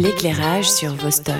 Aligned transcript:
L'éclairage 0.00 0.70
sur 0.70 0.94
Vostok. 0.94 1.34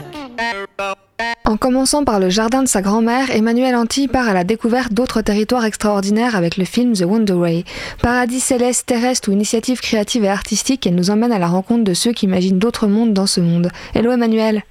En 1.45 1.57
commençant 1.57 2.05
par 2.05 2.19
le 2.19 2.29
jardin 2.29 2.65
de 2.65 2.67
sa 2.67 2.83
grand-mère, 2.83 3.31
Emmanuel 3.31 3.77
Anti 3.77 4.09
part 4.09 4.29
à 4.29 4.35
la 4.35 4.43
découverte 4.43 4.93
d'autres 4.93 5.23
territoires 5.23 5.65
extraordinaires 5.65 6.35
avec 6.35 6.57
le 6.57 6.65
film 6.65 6.93
The 6.93 7.03
Wonder 7.03 7.35
Way. 7.35 7.65
Paradis 8.03 8.41
céleste, 8.41 8.87
terrestre 8.87 9.29
ou 9.29 9.33
initiative 9.33 9.81
créative 9.81 10.25
et 10.25 10.29
artistique, 10.29 10.89
elle 10.89 10.97
nous 10.97 11.11
emmène 11.11 11.31
à 11.31 11.39
la 11.39 11.47
rencontre 11.47 11.85
de 11.85 11.95
ceux 11.95 12.11
qui 12.11 12.27
imaginent 12.27 12.59
d'autres 12.59 12.89
mondes 12.89 13.13
dans 13.13 13.29
ce 13.29 13.41
monde. 13.41 13.71
Hello 13.95 14.11
Emmanuel. 14.11 14.63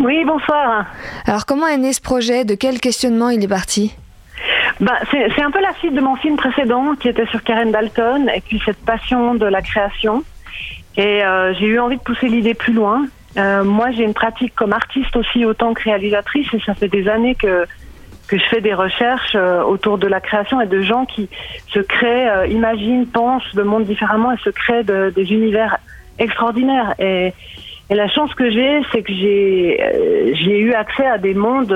Oui, 0.00 0.22
bonsoir. 0.26 0.84
Alors 1.26 1.46
comment 1.46 1.66
est 1.66 1.78
né 1.78 1.94
ce 1.94 2.02
projet? 2.02 2.44
De 2.44 2.54
quel 2.54 2.78
questionnement 2.78 3.30
il 3.30 3.42
est 3.42 3.48
parti? 3.48 3.94
Bah, 4.80 4.98
c'est 5.10 5.42
un 5.42 5.50
peu 5.50 5.62
la 5.62 5.72
suite 5.78 5.94
de 5.94 6.00
mon 6.02 6.16
film 6.16 6.36
précédent 6.36 6.94
qui 7.00 7.08
était 7.08 7.26
sur 7.28 7.42
Karen 7.42 7.72
Dalton 7.72 8.28
et 8.34 8.42
puis 8.42 8.60
cette 8.66 8.84
passion 8.84 9.34
de 9.34 9.46
la 9.46 9.62
création. 9.62 10.24
Et 10.96 11.24
euh, 11.24 11.52
j'ai 11.54 11.66
eu 11.66 11.78
envie 11.78 11.96
de 11.96 12.02
pousser 12.02 12.28
l'idée 12.28 12.54
plus 12.54 12.72
loin. 12.72 13.06
Euh, 13.36 13.64
moi, 13.64 13.90
j'ai 13.90 14.04
une 14.04 14.14
pratique 14.14 14.54
comme 14.54 14.72
artiste 14.72 15.16
aussi 15.16 15.44
autant 15.44 15.74
que 15.74 15.82
réalisatrice 15.82 16.46
et 16.52 16.60
ça 16.60 16.74
fait 16.74 16.88
des 16.88 17.08
années 17.08 17.34
que 17.34 17.66
que 18.26 18.38
je 18.38 18.44
fais 18.44 18.62
des 18.62 18.72
recherches 18.72 19.34
euh, 19.34 19.62
autour 19.62 19.98
de 19.98 20.06
la 20.06 20.18
création 20.18 20.58
et 20.58 20.66
de 20.66 20.80
gens 20.80 21.04
qui 21.04 21.28
se 21.68 21.78
créent, 21.78 22.48
imaginent, 22.48 23.06
pensent 23.06 23.52
le 23.54 23.64
monde 23.64 23.84
différemment 23.84 24.32
et 24.32 24.38
se 24.38 24.48
créent 24.48 24.82
de, 24.82 25.12
des 25.14 25.30
univers 25.30 25.76
extraordinaires. 26.18 26.94
Et, 26.98 27.34
la 27.90 28.08
chance 28.08 28.34
que 28.34 28.50
j'ai, 28.50 28.80
c'est 28.90 29.02
que 29.02 29.12
j'ai 29.12 30.34
j'ai 30.42 30.58
eu 30.58 30.72
accès 30.72 31.06
à 31.06 31.18
des 31.18 31.34
mondes, 31.34 31.70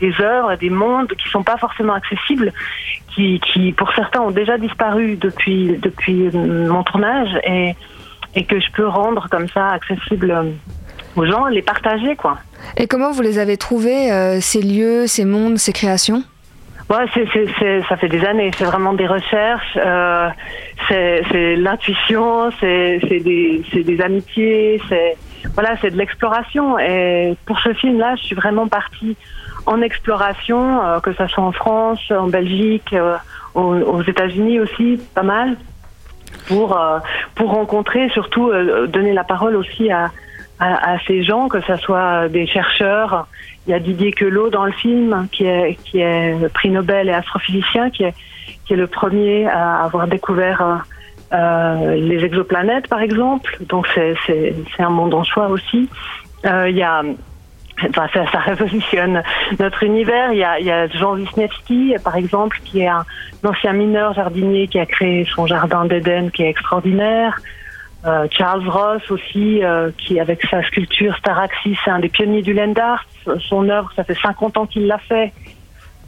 des 0.00 0.12
œuvres, 0.20 0.56
des 0.56 0.70
mondes 0.70 1.12
qui 1.14 1.28
sont 1.28 1.42
pas 1.42 1.56
forcément 1.56 1.94
accessibles, 1.94 2.52
qui, 3.14 3.40
qui 3.40 3.72
pour 3.72 3.92
certains 3.94 4.20
ont 4.20 4.30
déjà 4.30 4.58
disparu 4.58 5.16
depuis 5.16 5.78
depuis 5.82 6.30
mon 6.32 6.82
tournage 6.84 7.30
et 7.44 7.74
et 8.34 8.44
que 8.44 8.60
je 8.60 8.70
peux 8.72 8.86
rendre 8.86 9.28
comme 9.30 9.48
ça 9.48 9.68
accessible 9.68 10.34
aux 11.16 11.26
gens, 11.26 11.46
les 11.46 11.62
partager 11.62 12.14
quoi. 12.16 12.38
Et 12.76 12.86
comment 12.86 13.10
vous 13.10 13.22
les 13.22 13.38
avez 13.38 13.56
trouvés, 13.56 14.12
euh, 14.12 14.40
ces 14.40 14.62
lieux, 14.62 15.06
ces 15.06 15.24
mondes, 15.24 15.58
ces 15.58 15.72
créations? 15.72 16.22
Ouais, 16.90 17.04
c'est, 17.12 17.28
c'est, 17.58 17.82
ça 17.86 17.96
fait 17.96 18.08
des 18.08 18.24
années. 18.24 18.50
C'est 18.56 18.64
vraiment 18.64 18.94
des 18.94 19.06
recherches, 19.06 19.76
euh, 19.76 20.28
c'est, 20.88 21.56
l'intuition, 21.56 22.50
c'est, 22.60 22.98
des, 23.00 23.62
c'est 23.70 23.82
des 23.82 24.00
amitiés, 24.00 24.80
c'est 24.88 25.16
voilà, 25.54 25.76
c'est 25.80 25.90
de 25.90 25.96
l'exploration. 25.96 26.78
Et 26.78 27.36
pour 27.46 27.58
ce 27.60 27.72
film-là, 27.72 28.16
je 28.16 28.24
suis 28.24 28.36
vraiment 28.36 28.68
partie 28.68 29.16
en 29.66 29.82
exploration, 29.82 30.82
euh, 30.82 31.00
que 31.00 31.12
ça 31.14 31.28
soit 31.28 31.44
en 31.44 31.52
France, 31.52 32.00
en 32.10 32.28
Belgique, 32.28 32.92
euh, 32.92 33.16
aux, 33.54 34.02
États-Unis 34.02 34.60
aussi, 34.60 35.00
pas 35.14 35.22
mal, 35.22 35.56
pour 36.46 36.78
euh, 36.78 36.98
pour 37.34 37.50
rencontrer, 37.50 38.08
surtout 38.10 38.50
euh, 38.50 38.86
donner 38.86 39.12
la 39.12 39.24
parole 39.24 39.56
aussi 39.56 39.90
à, 39.90 40.10
à, 40.58 40.92
à 40.92 40.98
ces 41.06 41.22
gens, 41.22 41.48
que 41.48 41.60
ce 41.60 41.76
soit 41.76 42.28
des 42.28 42.46
chercheurs. 42.46 43.26
Il 43.66 43.70
y 43.70 43.74
a 43.74 43.80
Didier 43.80 44.12
Queloz 44.12 44.50
dans 44.50 44.64
le 44.64 44.72
film, 44.72 45.28
qui 45.32 45.44
est 45.44 45.78
qui 45.84 46.00
est 46.00 46.48
prix 46.54 46.70
Nobel 46.70 47.08
et 47.08 47.12
astrophysicien, 47.12 47.90
qui 47.90 48.04
est 48.04 48.14
qui 48.64 48.74
est 48.74 48.76
le 48.76 48.86
premier 48.86 49.46
à 49.46 49.84
avoir 49.84 50.06
découvert 50.06 50.84
euh, 51.32 51.94
les 51.94 52.24
exoplanètes, 52.24 52.88
par 52.88 53.00
exemple. 53.00 53.58
Donc 53.68 53.88
c'est 53.94 54.16
un 54.78 54.90
monde 54.90 55.14
en 55.14 55.24
soi 55.24 55.48
aussi. 55.48 55.88
Euh, 56.46 56.68
il 56.68 56.76
y 56.76 56.82
a 56.82 57.02
Enfin, 57.80 58.08
ça, 58.12 58.26
ça, 58.32 58.38
révolutionne 58.46 59.22
notre 59.60 59.84
univers. 59.84 60.32
Il 60.32 60.38
y 60.38 60.44
a, 60.44 60.58
il 60.58 60.66
y 60.66 60.70
a 60.70 60.88
Jean 60.88 61.14
Wisniewski, 61.14 61.94
par 62.02 62.16
exemple, 62.16 62.58
qui 62.64 62.80
est 62.80 62.88
un, 62.88 63.04
ancien 63.44 63.72
mineur 63.72 64.14
jardinier 64.14 64.66
qui 64.66 64.80
a 64.80 64.86
créé 64.86 65.24
son 65.32 65.46
jardin 65.46 65.84
d'Éden, 65.84 66.30
qui 66.30 66.42
est 66.42 66.48
extraordinaire. 66.48 67.38
Euh, 68.04 68.26
Charles 68.30 68.68
Ross 68.68 69.08
aussi, 69.10 69.62
euh, 69.62 69.90
qui 69.96 70.20
avec 70.20 70.42
sa 70.50 70.62
sculpture 70.64 71.16
Staraxis, 71.18 71.76
c'est 71.84 71.90
un 71.90 71.98
des 71.98 72.08
pionniers 72.08 72.42
du 72.42 72.52
land 72.52 72.74
art. 72.76 73.04
Son 73.48 73.68
œuvre, 73.68 73.92
ça 73.94 74.04
fait 74.04 74.18
50 74.20 74.56
ans 74.56 74.66
qu'il 74.66 74.86
l'a 74.86 74.98
fait. 74.98 75.32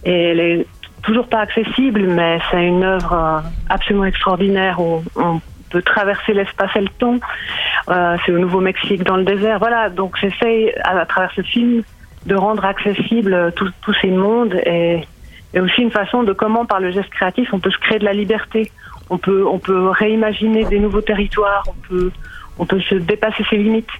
Et 0.05 0.31
est 0.31 0.67
toujours 1.03 1.28
pas 1.28 1.41
accessible, 1.41 2.03
mais 2.06 2.38
c'est 2.50 2.66
une 2.66 2.84
œuvre 2.84 3.12
euh, 3.12 3.41
absolument 3.69 4.05
extraordinaire. 4.05 4.81
On, 4.81 5.03
on 5.16 5.41
peut 5.71 5.83
traverser 5.83 6.34
l'espace 6.34 6.71
et 6.77 6.81
le 6.81 6.88
temps. 6.88 7.19
Euh, 7.88 8.16
c'est 8.25 8.33
au 8.33 8.38
Nouveau-Mexique, 8.38 9.05
dans 9.05 9.16
le 9.16 9.25
désert. 9.25 9.59
Voilà, 9.59 9.88
donc 9.88 10.16
j'essaye 10.21 10.72
à, 10.84 11.05
travers 11.06 11.33
ce 11.34 11.43
film 11.43 11.83
de 12.27 12.34
rendre 12.34 12.65
accessible 12.65 13.53
tous 13.56 13.94
ces 14.03 14.11
mondes 14.11 14.55
et, 14.66 15.06
et, 15.55 15.61
aussi 15.61 15.81
une 15.81 15.91
façon 15.91 16.22
de 16.22 16.33
comment, 16.33 16.66
par 16.66 16.81
le 16.81 16.91
geste 16.91 17.09
créatif, 17.11 17.49
on 17.53 17.61
peut 17.61 17.71
se 17.71 17.78
créer 17.78 17.99
de 17.99 18.05
la 18.05 18.12
liberté. 18.12 18.71
On 19.09 19.19
peut, 19.19 19.44
on 19.47 19.59
peut 19.59 19.88
réimaginer 19.88 20.65
des 20.65 20.78
nouveaux 20.78 21.00
territoires. 21.00 21.65
On 21.67 21.88
peut, 21.88 22.11
on 22.59 22.67
peut 22.67 22.81
se 22.81 22.94
dépasser 22.94 23.43
ses 23.49 23.56
limites. 23.56 23.91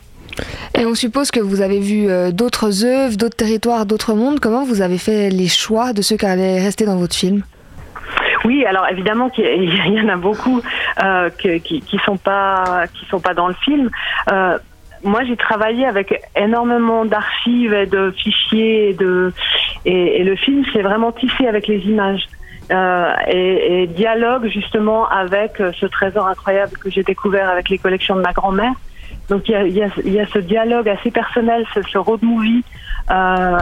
Et 0.79 0.87
on 0.87 0.95
suppose 0.95 1.31
que 1.31 1.41
vous 1.41 1.61
avez 1.61 1.81
vu 1.81 2.09
euh, 2.09 2.31
d'autres 2.31 2.85
œuvres, 2.85 3.17
d'autres 3.17 3.37
territoires, 3.37 3.87
d'autres 3.87 4.15
mondes. 4.15 4.41
Comment 4.41 4.65
vous 4.65 4.83
avez 4.83 4.99
fait 4.99 5.29
les 5.29 5.49
choix 5.49 5.93
de 5.93 6.01
ceux 6.01 6.17
qui 6.17 6.27
allaient 6.27 6.63
rester 6.63 6.85
dans 6.85 6.97
votre 6.97 7.15
film? 7.15 7.43
Oui, 8.45 8.65
alors 8.65 8.87
évidemment 8.91 9.29
qu'il 9.31 9.45
y 9.45 10.01
en 10.05 10.09
a 10.09 10.17
beaucoup 10.17 10.63
euh, 11.03 11.29
qui, 11.39 11.81
qui 11.81 11.99
sont 12.05 12.17
pas 12.17 12.87
dans 13.35 13.49
le 13.49 13.55
film. 13.65 13.91
Euh, 14.31 14.59
moi, 15.03 15.25
j'ai 15.25 15.37
travaillé 15.37 15.87
avec 15.87 16.23
énormément 16.37 17.05
d'archives 17.05 17.73
et 17.73 17.87
de 17.87 18.13
fichiers 18.13 18.97
et 19.85 20.25
le 20.25 20.37
film 20.37 20.63
c'est 20.73 20.83
vraiment 20.83 21.11
tissé 21.11 21.47
avec 21.47 21.67
les 21.67 21.79
images. 21.81 22.27
Et, 23.29 23.89
dialogue 23.89 24.47
justement 24.47 25.09
avec 25.09 25.57
ce 25.57 25.87
trésor 25.87 26.29
incroyable 26.29 26.73
que 26.79 26.91
j'ai 26.91 27.03
découvert 27.03 27.49
avec 27.49 27.69
les 27.71 27.79
collections 27.79 28.15
de 28.15 28.21
ma 28.21 28.33
grand-mère. 28.33 28.75
Donc 29.31 29.49
il 29.49 29.53
y 29.53 29.55
a, 29.55 29.67
y, 29.67 29.83
a, 29.83 29.89
y 30.05 30.21
a, 30.21 30.27
ce 30.27 30.41
dialogue 30.41 30.89
assez 30.89 31.11
personnel, 31.11 31.65
ce, 31.73 31.81
ce 31.83 31.99
road 31.99 32.23
movie 32.23 32.65
euh, 33.11 33.59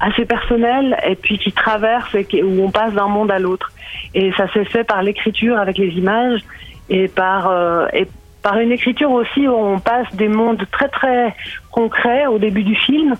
assez 0.00 0.24
personnel 0.24 0.98
et 1.06 1.14
puis 1.14 1.38
qui 1.38 1.52
traverse 1.52 2.14
et 2.14 2.42
où 2.42 2.64
on 2.64 2.70
passe 2.70 2.94
d'un 2.94 3.08
monde 3.08 3.30
à 3.30 3.38
l'autre. 3.38 3.70
Et 4.14 4.32
ça 4.32 4.50
s'est 4.52 4.64
fait 4.64 4.84
par 4.84 5.02
l'écriture 5.02 5.58
avec 5.58 5.76
les 5.78 5.88
images 5.88 6.40
et 6.88 7.06
par 7.06 7.50
euh, 7.50 7.86
et 7.92 8.08
par 8.42 8.58
une 8.58 8.72
écriture 8.72 9.10
aussi 9.10 9.46
où 9.46 9.52
on 9.52 9.78
passe 9.78 10.06
des 10.14 10.28
mondes 10.28 10.64
très 10.72 10.88
très 10.88 11.34
concrets 11.70 12.26
au 12.26 12.38
début 12.38 12.62
du 12.62 12.74
film 12.74 13.14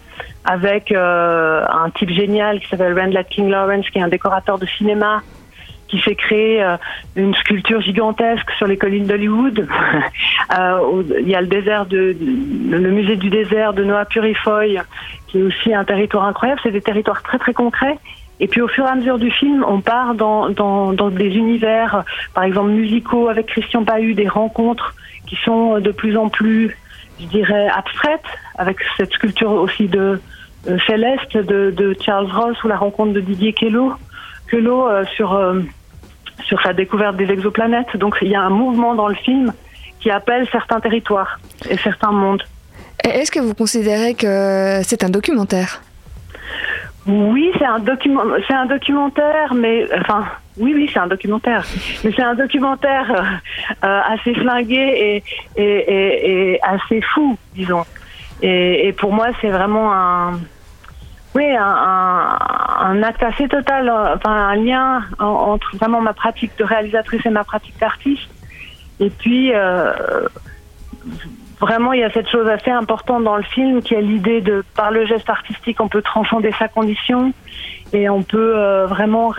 avec 0.44 0.93
euh, 0.93 1.62
un 1.69 1.91
type 1.91 2.11
génial 2.11 2.61
qui 2.61 2.69
s'appelle 2.69 2.99
Randall 2.99 3.27
King 3.27 3.50
Lawrence 3.50 3.88
qui 3.91 3.99
est 3.99 4.03
un 4.03 4.09
décorateur 4.09 4.59
de 4.59 4.67
cinéma 4.67 5.22
qui 5.91 5.99
fait 5.99 6.15
créer 6.15 6.62
euh, 6.62 6.77
une 7.17 7.34
sculpture 7.34 7.81
gigantesque 7.82 8.50
sur 8.56 8.67
les 8.67 8.77
collines 8.77 9.06
d'Hollywood. 9.06 9.69
euh, 10.58 11.02
il 11.20 11.28
y 11.28 11.34
a 11.34 11.40
le 11.40 11.46
désert 11.46 11.86
de, 11.86 12.16
le 12.70 12.90
musée 12.90 13.16
du 13.16 13.30
désert 13.30 13.72
de 13.72 13.84
Noah 13.84 14.04
Purifoy, 14.04 14.78
qui 15.28 15.38
est 15.38 15.42
aussi 15.42 15.74
un 15.74 15.84
territoire 15.84 16.24
incroyable. 16.24 16.60
C'est 16.62 16.70
des 16.70 16.80
territoires 16.80 17.22
très 17.22 17.38
très 17.38 17.52
concrets. 17.52 17.98
Et 18.40 18.48
puis 18.48 18.62
au 18.62 18.68
fur 18.68 18.84
et 18.86 18.88
à 18.88 18.94
mesure 18.94 19.18
du 19.18 19.30
film, 19.30 19.64
on 19.68 19.80
part 19.80 20.14
dans, 20.14 20.48
dans, 20.48 20.92
dans 20.92 21.10
des 21.10 21.36
univers, 21.36 22.04
par 22.34 22.44
exemple 22.44 22.70
musicaux 22.70 23.28
avec 23.28 23.46
Christian 23.46 23.84
Pahu, 23.84 24.14
des 24.14 24.28
rencontres 24.28 24.94
qui 25.26 25.36
sont 25.44 25.78
de 25.78 25.90
plus 25.90 26.16
en 26.16 26.28
plus, 26.28 26.76
je 27.20 27.26
dirais, 27.26 27.68
abstraites, 27.68 28.24
avec 28.56 28.78
cette 28.96 29.12
sculpture 29.12 29.52
aussi 29.52 29.88
de 29.88 30.20
euh, 30.68 30.78
céleste 30.86 31.36
de, 31.36 31.96
Charles 32.00 32.30
Ross 32.32 32.62
ou 32.64 32.68
la 32.68 32.78
rencontre 32.78 33.12
de 33.12 33.20
Didier 33.20 33.52
Queloz, 33.52 33.92
euh, 34.52 35.04
sur 35.14 35.38
sur 36.44 36.60
sa 36.62 36.72
découverte 36.72 37.16
des 37.16 37.30
exoplanètes. 37.30 37.96
Donc 37.96 38.16
il 38.22 38.28
y 38.28 38.34
a 38.34 38.42
un 38.42 38.50
mouvement 38.50 38.94
dans 38.94 39.08
le 39.08 39.14
film 39.14 39.52
qui 40.00 40.11
appelle 40.11 40.49
certains 40.50 40.81
territoires 40.81 41.38
et 41.69 41.77
certains 41.77 42.12
mondes. 42.12 42.43
Est-ce 43.05 43.31
que 43.31 43.41
vous 43.41 43.55
considérez 43.55 44.15
que 44.15 44.81
c'est 44.84 45.05
un 45.05 45.09
documentaire? 45.11 45.83
Oui, 47.06 47.50
c'est 47.59 47.65
un 47.65 47.78
document, 47.78 48.22
c'est 48.47 48.55
un 48.55 48.66
documentaire, 48.66 49.55
mais 49.55 49.87
enfin, 49.99 50.27
oui, 50.59 50.72
oui, 50.75 50.91
c'est 50.93 50.99
un 50.99 51.06
documentaire, 51.06 51.65
mais 52.05 52.12
c'est 52.15 52.22
un 52.22 52.34
documentaire 52.34 53.41
euh, 53.84 54.00
assez 54.06 54.34
flingué 54.34 54.77
et, 54.77 55.25
et, 55.56 55.62
et, 55.62 56.53
et, 56.53 56.62
assez 56.62 57.00
fou, 57.00 57.38
disons. 57.55 57.85
Et, 58.43 58.94
pour 58.99 59.12
moi, 59.12 59.29
c'est 59.41 59.50
vraiment 59.50 59.93
un, 59.93 60.41
oui, 61.35 61.44
un, 61.44 61.62
un, 61.62 62.38
un, 62.81 63.03
acte 63.03 63.23
assez 63.23 63.49
total, 63.49 63.91
enfin 63.91 64.31
un 64.31 64.56
lien 64.56 65.03
entre 65.19 65.76
vraiment 65.76 66.00
ma 66.00 66.14
pratique 66.14 66.53
de 66.58 66.64
réalisatrice 66.64 67.25
et 67.25 67.31
ma 67.31 67.44
pratique 67.44 67.79
d'artiste. 67.79 68.29
Et 69.00 69.08
puis, 69.11 69.52
euh, 69.55 69.93
vraiment, 71.58 71.93
il 71.93 72.00
y 72.00 72.05
a 72.05 72.11
cette 72.11 72.29
chose 72.29 72.49
assez 72.49 72.70
importante 72.70 73.25
dans 73.25 73.37
le 73.37 73.43
film 73.43 73.82
qui 73.82 73.94
est 73.94 74.02
l'idée 74.02 74.43
de, 74.43 74.62
par 74.76 74.91
le 74.91 75.06
geste 75.06 75.29
artistique, 75.29 75.81
on 75.81 75.88
peut 75.88 76.02
transcender 76.02 76.52
sa 76.58 76.69
condition 76.69 77.32
et 77.93 78.08
on 78.08 78.23
peut 78.23 78.55
euh, 78.56 78.87
vraiment, 78.87 79.32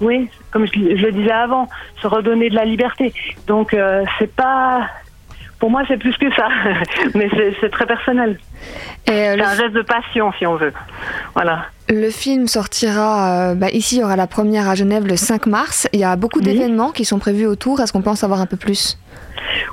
oui, 0.00 0.30
comme 0.52 0.66
je, 0.66 0.72
je, 0.72 1.06
le 1.06 1.12
disais 1.12 1.32
avant, 1.32 1.68
se 2.00 2.06
redonner 2.06 2.50
de 2.50 2.54
la 2.54 2.64
liberté. 2.64 3.12
Donc, 3.48 3.74
euh, 3.74 4.04
c'est 4.18 4.34
pas, 4.34 4.88
pour 5.58 5.70
moi, 5.70 5.82
c'est 5.88 5.98
plus 5.98 6.16
que 6.16 6.32
ça, 6.34 6.48
mais 7.14 7.28
c'est 7.60 7.70
très 7.70 7.86
personnel. 7.86 8.38
C'est 9.06 9.40
un 9.40 9.54
geste 9.56 9.74
de 9.74 9.82
passion, 9.82 10.32
si 10.38 10.46
on 10.46 10.54
veut. 10.54 10.72
Voilà. 11.34 11.66
Le 11.90 12.08
film 12.10 12.46
sortira, 12.46 13.50
euh, 13.50 13.54
bah 13.56 13.66
ici, 13.72 13.96
il 13.96 14.00
y 14.02 14.04
aura 14.04 14.14
la 14.14 14.28
première 14.28 14.68
à 14.68 14.76
Genève 14.76 15.08
le 15.08 15.16
5 15.16 15.46
mars. 15.46 15.88
Il 15.92 15.98
y 15.98 16.04
a 16.04 16.14
beaucoup 16.14 16.38
oui. 16.38 16.44
d'événements 16.44 16.92
qui 16.92 17.04
sont 17.04 17.18
prévus 17.18 17.46
autour. 17.46 17.80
Est-ce 17.80 17.92
qu'on 17.92 18.00
peut 18.00 18.10
en 18.10 18.14
savoir 18.14 18.40
un 18.40 18.46
peu 18.46 18.56
plus? 18.56 18.96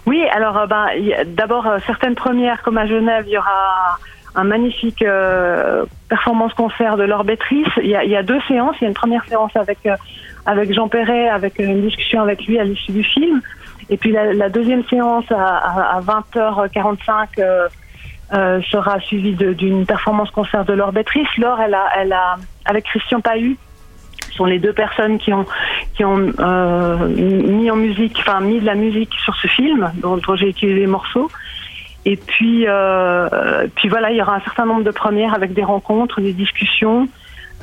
Oui, 0.07 0.23
alors 0.31 0.67
ben, 0.67 0.87
d'abord 1.27 1.67
certaines 1.85 2.15
premières 2.15 2.63
comme 2.63 2.79
à 2.79 2.87
Genève, 2.87 3.25
il 3.27 3.33
y 3.33 3.37
aura 3.37 3.99
un 4.33 4.43
magnifique 4.45 5.05
performance 6.09 6.53
concert 6.55 6.97
de 6.97 7.03
Laure 7.03 7.23
Bétrice. 7.23 7.67
Il 7.83 7.89
y, 7.89 7.95
a, 7.95 8.03
il 8.03 8.09
y, 8.09 8.15
a, 8.15 8.23
deux 8.23 8.39
séances. 8.47 8.75
Il 8.81 8.85
y 8.85 8.85
a 8.85 8.87
une 8.87 8.95
première 8.95 9.25
séance 9.25 9.55
avec 9.55 9.77
avec 10.47 10.73
Jean 10.73 10.87
Perret, 10.87 11.29
avec 11.29 11.59
une 11.59 11.81
discussion 11.81 12.21
avec 12.21 12.45
lui 12.47 12.57
à 12.57 12.63
l'issue 12.63 12.93
du 12.93 13.03
film. 13.03 13.41
Et 13.89 13.97
puis 13.97 14.11
la, 14.11 14.33
la 14.33 14.49
deuxième 14.49 14.83
séance 14.85 15.25
à, 15.29 15.97
à, 15.97 16.01
20h45 16.01 17.69
euh, 18.33 18.61
sera 18.69 18.99
suivie 18.99 19.33
d'une 19.33 19.85
performance 19.85 20.31
concert 20.31 20.65
de 20.65 20.73
Laure 20.73 20.91
Bétrice. 20.91 21.27
Laure, 21.37 21.59
elle 21.61 21.73
a, 21.73 21.87
elle 21.97 22.13
a, 22.13 22.35
avec 22.65 22.85
Christian 22.85 23.21
Pahu, 23.21 23.57
sont 24.37 24.45
les 24.45 24.59
deux 24.59 24.73
personnes 24.73 25.17
qui 25.17 25.33
ont 25.33 25.45
qui 25.95 26.05
ont 26.05 26.31
euh, 26.39 27.07
mis 27.07 27.69
en 27.69 27.75
musique, 27.75 28.17
enfin 28.19 28.39
mis 28.39 28.59
de 28.59 28.65
la 28.65 28.75
musique 28.75 29.13
sur 29.23 29.35
ce 29.35 29.47
film 29.47 29.91
dont, 29.95 30.19
j'ai 30.35 30.49
utilisé 30.49 30.79
les 30.79 30.87
morceaux. 30.87 31.29
Et 32.05 32.15
puis, 32.15 32.65
euh, 32.67 33.67
puis 33.75 33.89
voilà, 33.89 34.11
il 34.11 34.17
y 34.17 34.21
aura 34.21 34.35
un 34.35 34.39
certain 34.41 34.65
nombre 34.65 34.83
de 34.83 34.91
premières 34.91 35.33
avec 35.33 35.53
des 35.53 35.63
rencontres, 35.63 36.21
des 36.21 36.31
discussions. 36.31 37.09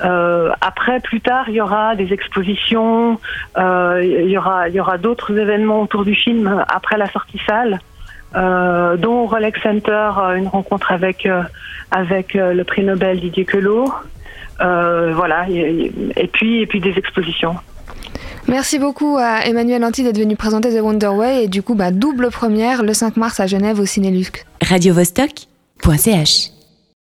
Euh, 0.05 0.51
après, 0.61 1.01
plus 1.01 1.21
tard, 1.21 1.49
il 1.49 1.55
y 1.55 1.61
aura 1.61 1.95
des 1.95 2.13
expositions, 2.13 3.19
euh, 3.57 4.01
il 4.03 4.29
y 4.29 4.37
aura, 4.37 4.69
il 4.69 4.75
y 4.75 4.81
aura 4.81 4.99
d'autres 4.99 5.39
événements 5.39 5.81
autour 5.81 6.05
du 6.05 6.15
film 6.15 6.65
après 6.69 6.99
la 6.99 7.09
sortie 7.11 7.41
salle, 7.47 7.79
euh, 8.37 8.97
dont 8.97 9.27
Rolex 9.27 9.61
Center, 9.63 10.11
euh, 10.19 10.35
une 10.35 10.49
rencontre 10.49 10.93
avec 10.93 11.27
euh, 11.27 11.43
avec 11.91 12.35
le 12.35 12.63
prix 12.65 12.83
Nobel 12.83 13.21
Didier 13.21 13.45
Queloz, 13.45 13.89
voilà, 14.59 15.47
et, 15.49 15.93
et, 16.17 16.27
puis 16.27 16.61
et 16.63 16.67
puis 16.67 16.81
des 16.81 16.95
expositions. 16.97 17.55
Merci 18.49 18.79
beaucoup 18.79 19.17
à 19.19 19.47
Emmanuel 19.47 19.85
Anti 19.85 20.03
d'être 20.03 20.19
venu 20.19 20.37
présenter 20.37 20.77
The 20.77 20.83
Wonder 20.83 21.09
Way 21.09 21.45
et 21.45 21.49
du 21.49 21.63
coup 21.63 21.75
bah, 21.75 21.91
double 21.91 22.31
première 22.31 22.83
le 22.83 22.93
5 22.93 23.17
mars 23.17 23.41
à 23.41 23.47
Genève 23.47 23.79
au 23.79 23.87
Cinélux. 23.87 24.45
Radio 24.61 24.93
-Vostok 24.95 25.47
.ch 25.97 26.51